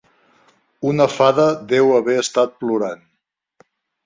[0.91, 1.45] Una fada
[1.75, 3.07] deu haver estat plorant.